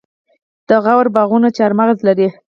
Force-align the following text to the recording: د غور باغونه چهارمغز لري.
د 0.69 0.71
غور 0.83 1.07
باغونه 1.15 1.49
چهارمغز 1.57 1.99
لري. 2.07 2.27